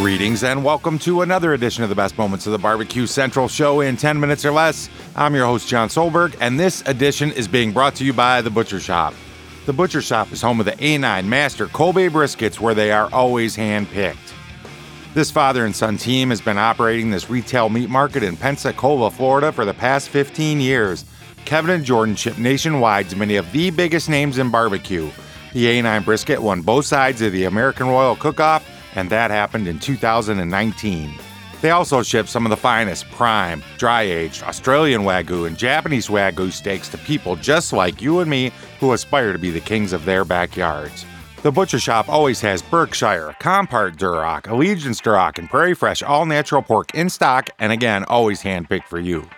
[0.00, 3.82] Greetings and welcome to another edition of the Best Moments of the Barbecue Central Show
[3.82, 4.88] in 10 minutes or less.
[5.14, 8.48] I'm your host, Jon Solberg, and this edition is being brought to you by The
[8.48, 9.14] Butcher Shoppe.
[9.66, 13.54] The Butcher Shoppe is home of the A9 Master Kobe briskets where they are always
[13.54, 14.32] hand picked.
[15.12, 19.52] This father and son team has been operating this retail meat market in Pensacola, Florida
[19.52, 21.04] for the past 15 years.
[21.44, 25.10] Kevin and Jordan ship nationwide to many of the biggest names in barbecue.
[25.52, 29.78] The A9 brisket won both sides of the American Royal Cook-Off and that happened in
[29.78, 31.18] 2019.
[31.60, 36.52] They also ship some of the finest prime, dry aged Australian Wagyu and Japanese Wagyu
[36.52, 40.04] steaks to people just like you and me who aspire to be the kings of
[40.04, 41.06] their backyards.
[41.42, 46.62] The butcher Shoppe always has Berkshire, Compart Duroc, Allegiance Duroc, and Prairie Fresh all natural
[46.62, 49.28] pork in stock and again, always handpicked for you.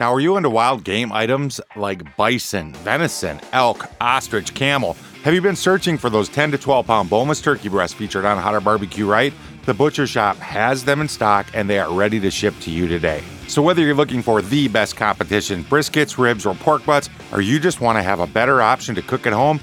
[0.00, 4.96] Now, are you into wild game items like bison, venison, elk, ostrich, camel?
[5.24, 8.38] Have you been searching for those 10 to 12 pound boneless turkey breasts featured on
[8.38, 9.34] How to Barbecue Right?
[9.64, 12.86] The Butcher Shoppe has them in stock and they are ready to ship to you
[12.86, 13.22] today.
[13.48, 17.58] So, whether you're looking for the best competition, briskets, ribs, or pork butts, or you
[17.58, 19.58] just want to have a better option to cook at home,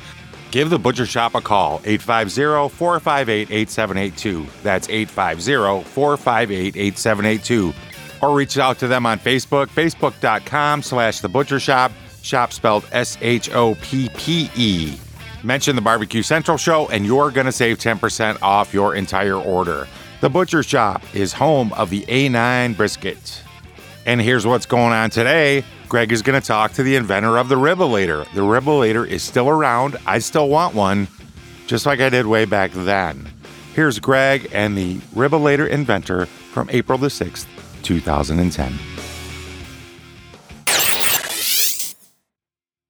[0.52, 4.46] give the Butcher Shoppe a call 850 458 8782.
[4.62, 7.74] That's 850 458 8782.
[8.22, 13.18] Or reach out to them on Facebook, facebook.com slash the butcher shop, shop spelled S
[13.22, 14.98] H O P P E.
[15.46, 19.88] Mention the Barbecue Central show, and you're going to save 10% off your entire order.
[20.20, 23.44] The Butcher Shoppe is home of the A9 brisket.
[24.08, 25.64] And here's what's going on today.
[25.88, 28.26] Greg is going to talk to the inventor of the Ribolator.
[28.34, 29.98] The Ribolator is still around.
[30.08, 31.08] I still want one,
[31.68, 33.32] just like I did way back then.
[33.76, 37.46] Here's Greg and the Ribolator inventor from April the 6th,
[37.84, 38.74] 2010.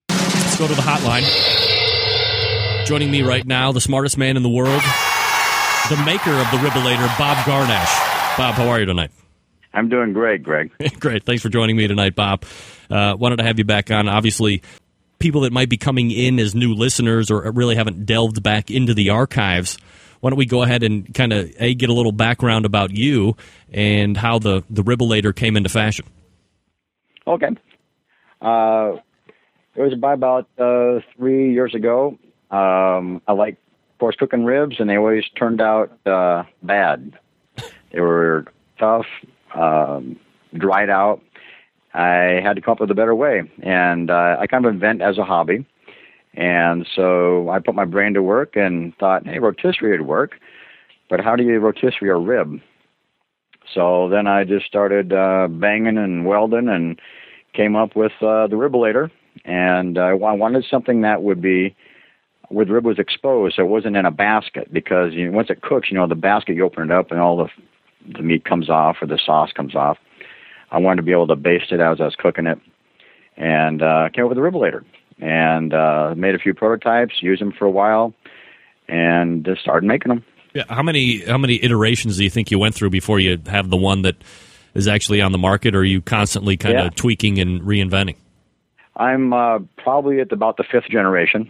[0.08, 1.75] Let's go to the hotline.
[2.86, 4.82] Joining me right now, the smartest man in the world,
[5.90, 8.38] the maker of the Ribolator, Bob Garnash.
[8.38, 9.10] Bob, how are you tonight?
[9.74, 10.72] I'm doing great, Greg.
[11.00, 11.24] great.
[11.24, 12.46] Thanks for joining me tonight, Bob.
[12.88, 14.08] Uh, wanted to have you back on.
[14.08, 14.62] Obviously,
[15.18, 18.94] people that might be coming in as new listeners or really haven't delved back into
[18.94, 19.80] the archives.
[20.20, 23.36] Why don't we go ahead and kind of a get a little background about you
[23.74, 26.06] and how the the Ribolator came into fashion?
[27.26, 27.50] Okay.
[28.40, 28.98] Uh,
[29.76, 32.20] it was by about uh, three years ago.
[32.56, 33.58] Um, I like,
[34.00, 37.18] course, cooking ribs, and they always turned out uh, bad.
[37.92, 38.46] They were
[38.78, 39.08] tough,
[39.56, 40.20] um,
[40.54, 41.22] dried out.
[41.94, 45.02] I had to come up with a better way, and uh, I kind of invent
[45.02, 45.66] as a hobby.
[46.34, 50.34] And so I put my brain to work and thought, hey, rotisserie would work,
[51.10, 52.60] but how do you rotisserie a rib?
[53.74, 57.00] So then I just started uh, banging and welding and
[57.54, 59.10] came up with uh, the Ribolator.
[59.46, 61.76] And uh, I wanted something that would be
[62.50, 65.50] where the rib was exposed, so it wasn't in a basket because you know, once
[65.50, 67.50] it cooks, you know, the basket you open it up and all the
[68.18, 69.98] the meat comes off or the sauce comes off.
[70.72, 72.60] I wanted to be able to baste it as I was cooking it,
[73.38, 74.84] and uh, came up with the Ribolator
[75.20, 78.14] and uh, made a few prototypes, used them for a while,
[78.88, 80.24] and just started making them.
[80.54, 83.70] Yeah, how many how many iterations do you think you went through before you have
[83.70, 84.16] the one that
[84.74, 86.88] is actually on the market, or are you constantly kind Yeah.
[86.88, 88.16] of tweaking and reinventing?
[88.96, 91.50] I'm uh, probably at about the fifth generation.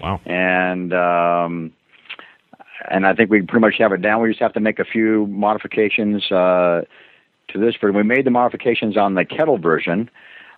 [0.00, 0.20] Wow.
[0.26, 1.72] And um,
[2.90, 4.22] and I think we pretty much have it down.
[4.22, 6.82] We just have to make a few modifications uh,
[7.48, 7.74] to this.
[7.80, 10.10] But we made the modifications on the kettle version.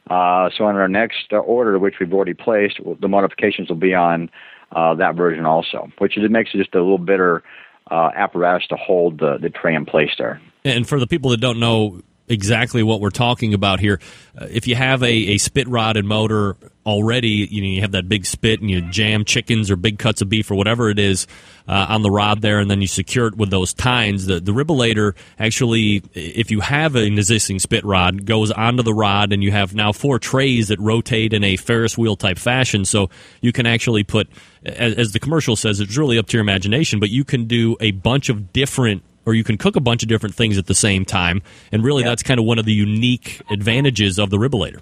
[0.08, 3.92] Uh, so on our next uh, order, which we've already placed, the modifications will be
[3.92, 4.30] on
[4.70, 7.42] uh, that version also, which is, it makes it just a little better
[7.90, 10.40] uh, apparatus to hold the, the tray in place there.
[10.64, 14.00] And for the people that don't know exactly what we're talking about here,
[14.38, 17.92] uh, if you have a, a spit rod and motor already, you know you have
[17.92, 20.98] that big spit and you jam chickens or big cuts of beef or whatever it
[20.98, 21.26] is
[21.68, 24.26] uh, on the rod there, and then you secure it with those tines.
[24.26, 29.32] The the ribolator actually, if you have an existing spit rod, goes onto the rod,
[29.32, 32.84] and you have now four trays that rotate in a Ferris wheel type fashion.
[32.84, 34.28] So you can actually put,
[34.64, 37.76] as, as the commercial says, it's really up to your imagination, but you can do
[37.80, 40.74] a bunch of different or you can cook a bunch of different things at the
[40.74, 41.42] same time.
[41.72, 44.80] And really, that's kind of one of the unique advantages of the Ribolator.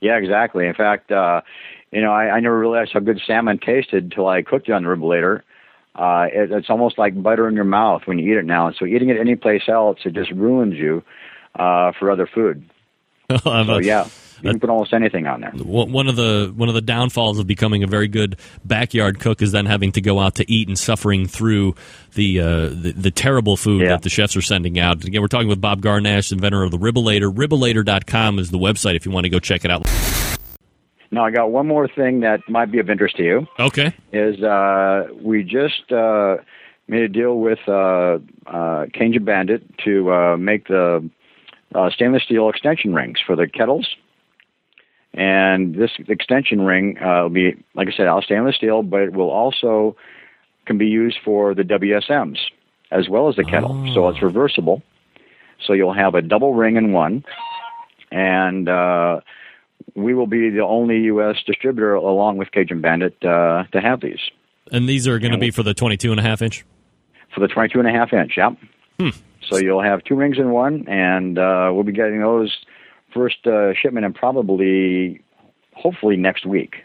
[0.00, 0.66] Yeah, exactly.
[0.66, 1.42] In fact, uh,
[1.90, 4.84] you know, I, I never realized how good salmon tasted until I cooked it on
[4.84, 5.42] the Ribolator.
[5.94, 8.68] Uh, it, it's almost like butter in your mouth when you eat it now.
[8.68, 11.02] And so eating it anyplace else, it just ruins you
[11.56, 12.64] uh, for other food.
[13.42, 14.08] So, yeah.
[14.42, 15.50] You can put almost anything on there.
[15.50, 19.52] One of the one of the downfalls of becoming a very good backyard cook is
[19.52, 21.74] then having to go out to eat and suffering through
[22.14, 23.88] the uh, the, the terrible food Yeah.
[23.90, 25.04] that the chefs are sending out.
[25.04, 27.32] Again, we're talking with Bob Garnash, inventor of the Ribolator.
[27.34, 29.86] Ribolator.com is the website if you want to go check it out.
[31.10, 33.46] Now, I got one more thing that might be of interest to you.
[33.58, 33.94] Okay.
[34.12, 36.36] Is uh, we just uh,
[36.86, 41.08] made a deal with uh, uh, Cajun Bandit to uh, make the
[41.74, 43.88] uh, stainless steel extension rings for the kettles.
[45.14, 49.12] And this extension ring uh, will be, like I said, of stainless steel, but it
[49.12, 49.96] will also
[50.66, 52.38] can be used for the WSMs
[52.90, 53.90] as well as the kettle.
[53.94, 54.82] So it's reversible.
[55.66, 57.24] So you'll have a double ring in one,
[58.12, 59.20] and uh,
[59.94, 61.36] we will be the only U.S.
[61.46, 64.20] distributor, along with Cajun Bandit, uh, to have these
[64.70, 66.64] And these are going to be for the 22 and a half inch?
[67.34, 68.36] for the 22 and a half inch.
[68.36, 68.56] Yep.
[69.48, 72.54] So you'll have two rings in one, and uh, we'll be getting those
[73.12, 75.22] first uh, shipment and probably,
[75.74, 76.76] hopefully next week.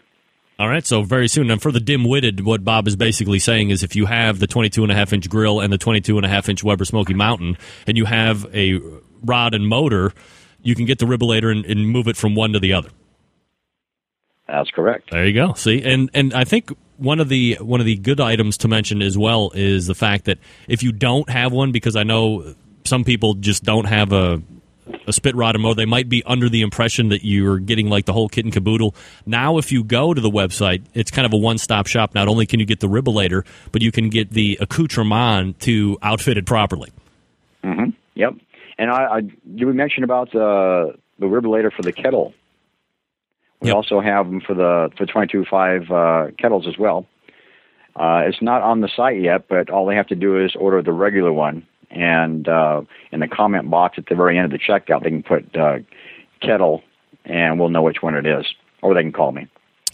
[0.58, 1.50] All right, so very soon.
[1.50, 4.84] And for the dim-witted, what Bob is basically saying is if you have the 22
[4.84, 7.58] and a half inch grill and the 22 and a half inch Weber Smoky Mountain,
[7.88, 8.80] and you have a
[9.22, 10.12] rod and motor,
[10.62, 12.90] you can get the Ribolator and, and move it from one to the other.
[14.46, 15.10] That's correct.
[15.10, 15.54] There you go.
[15.54, 19.02] See, and and I think one of the one of the good items to mention
[19.02, 20.38] as well is the fact that
[20.68, 22.54] if you don't have one, because I know
[22.84, 24.42] some people just don't have a
[25.06, 28.04] a spit rod and mower, they might be under the impression that you're getting like
[28.06, 28.94] the whole kit and caboodle.
[29.26, 32.14] Now, if you go to the website, it's kind of a one stop shop.
[32.14, 36.36] Not only can you get the Ribolator, but you can get the accoutrement to outfit
[36.36, 36.90] it properly.
[38.14, 38.34] Yep.
[38.78, 42.34] And I, I did we mention about the the for the kettle?
[43.60, 43.76] We Yep.
[43.76, 47.06] also have them for the for 22.5 uh, kettles as well.
[47.96, 50.82] Uh, it's not on the site yet, but all they have to do is order
[50.82, 52.82] the regular one, and uh,
[53.12, 55.78] in the comment box at the very end of the checkout, they can put uh,
[56.40, 56.82] kettle,
[57.24, 58.44] and we'll know which one it is,
[58.82, 59.46] or they can call me.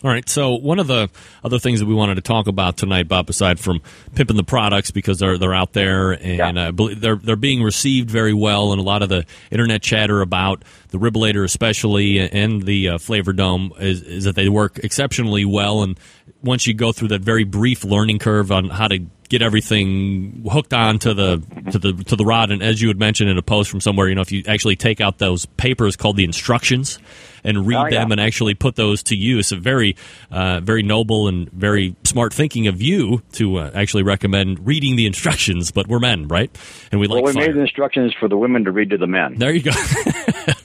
[0.03, 0.27] All right.
[0.27, 1.11] So one of the
[1.45, 3.83] other things that we wanted to talk about tonight, Bob, aside from
[4.15, 6.69] pimping the products because they're they're out there and Yeah.
[6.69, 10.65] uh, they're they're being received very well, and a lot of the internet chatter about
[10.89, 15.83] the Ribolator, especially and the uh, Flavor Dome, is, is that they work exceptionally well.
[15.83, 16.01] And
[16.43, 19.01] once you go through that very brief learning curve on how to
[19.31, 22.99] get everything hooked on to the to the to the rod, and as you had
[22.99, 25.97] mentioned in a post from somewhere, you know, if you actually take out those papers
[25.97, 26.99] called the instructions
[27.43, 28.01] and read Oh, yeah.
[28.01, 29.51] them and actually put those to use.
[29.53, 29.97] A very,
[30.31, 35.07] uh, very noble and very smart thinking of you to uh, actually recommend reading the
[35.07, 35.71] instructions.
[35.71, 36.55] But we're men, right?
[36.93, 39.07] And we like well, we made the instructions for the women to read to the
[39.07, 39.37] men.
[39.39, 39.71] There you go.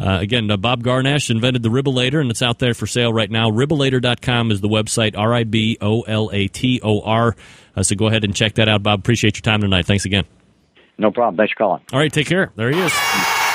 [0.00, 3.30] Uh, again, uh, Bob Garnash invented the Ribolator, and it's out there for sale right
[3.30, 3.50] now.
[3.50, 7.36] Ribolator.com is the website, R I B O L A T O R.
[7.76, 9.00] Uh, so go ahead and check that out, Bob.
[9.00, 9.84] Appreciate your time tonight.
[9.84, 10.24] Thanks again.
[10.96, 11.36] No problem.
[11.36, 11.82] Thanks for calling.
[11.92, 12.50] All right, take care.
[12.56, 12.92] There he is.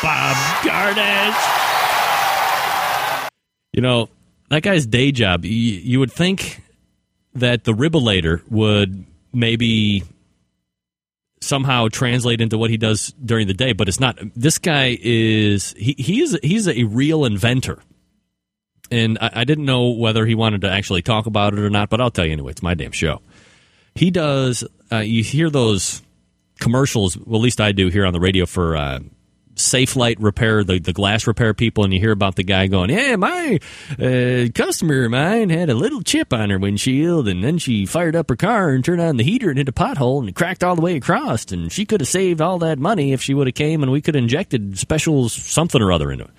[0.02, 1.62] Bob Garnash.
[3.74, 4.10] You know,
[4.50, 6.62] that guy's day job, you, you would think
[7.34, 10.04] that the Ribolator would maybe
[11.46, 14.18] somehow translate into what he does during the day, but it's not.
[14.36, 17.82] This guy is he, he is he's a real inventor.
[18.92, 21.90] And I, I didn't know whether he wanted to actually talk about it or not,
[21.90, 22.52] but I'll tell you anyway.
[22.52, 23.22] It's my damn show.
[23.96, 24.64] He does.
[24.92, 26.02] Uh, you hear those
[26.60, 27.18] commercials.
[27.18, 29.00] Well, at least I do here on the radio for uh,
[29.56, 33.16] Safelite Repair, the, the glass repair people, and you hear about the guy going, "Yeah,
[33.16, 33.60] my
[33.92, 38.15] uh, customer of mine had a little chip on her windshield, and then she fired
[38.15, 40.63] up her car and turned on the heater and hit a pothole, and it cracked
[40.63, 43.48] all the way across, and she could have saved all that money if she would
[43.48, 46.32] have came, and we could have injected special something or other into it."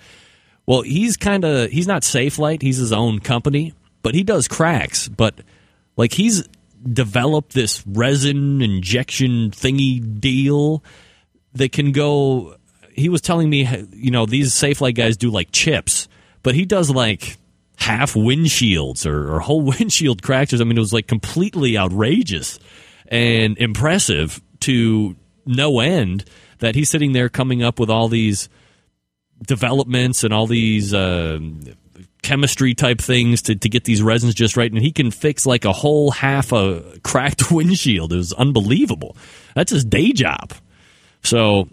[0.67, 5.07] Well, he's kind of he's not Safelite; he's his own company, but he does cracks.
[5.07, 5.35] But
[5.95, 6.47] like he's
[6.87, 10.83] developed this resin injection thingy deal
[11.53, 12.56] that can go.
[12.97, 16.07] He was telling me, you know, these Safelite guys do like chips,
[16.43, 17.37] but he does like
[17.77, 20.53] half windshields or, or whole windshield cracks.
[20.53, 22.59] I mean, it was like completely outrageous
[23.07, 26.25] and impressive to no end
[26.59, 28.49] that he's sitting there coming up with all these
[29.45, 31.39] developments and all these uh,
[32.23, 34.71] chemistry type things to, to get these resins just right.
[34.71, 38.11] And he can fix like a whole half a cracked windshield.
[38.11, 39.15] It was unbelievable.
[39.55, 40.53] That's his day job.
[41.23, 41.69] So,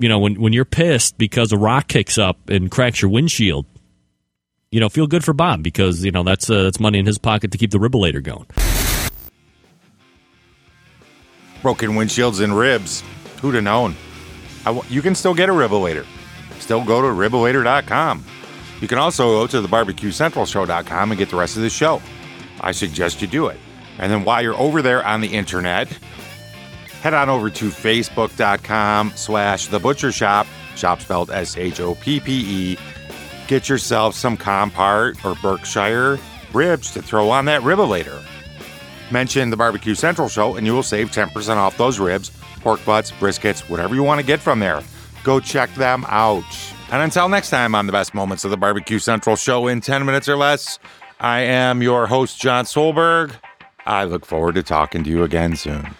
[0.00, 3.66] you know, when, when you're pissed because a rock kicks up and cracks your windshield,
[4.70, 7.18] you know, feel good for Bob because, you know, that's, uh, that's money in his
[7.18, 8.46] pocket to keep the Ribolator going.
[11.60, 13.02] Broken windshields and ribs.
[13.42, 13.94] Who'd have known?
[14.88, 16.06] You can still get a Ribolator.
[16.60, 18.24] Still go to Ribolator.com.
[18.80, 22.00] You can also go to the BarbecueCentralShow.com and get the rest of the show.
[22.60, 23.58] I suggest you do it.
[23.98, 25.88] And then while you're over there on the internet,
[27.00, 32.78] head on over to Facebook.com slash The Butcher Shop, shop spelled S-H-O-P-P-E,
[33.46, 36.18] get yourself some Compart or Berkshire
[36.52, 38.22] ribs to throw on that Ribolator.
[39.10, 42.30] Mention the Barbecue Central show and you will save 10% off those ribs,
[42.60, 44.82] pork butts, briskets, whatever you want to get from there.
[45.24, 46.44] Go check them out.
[46.92, 50.04] And until next time on the best moments of the Barbecue Central show in 10
[50.04, 50.78] minutes or less,
[51.18, 53.32] I am your host, Jon Solberg.
[53.86, 55.94] I look forward to talking to you again soon.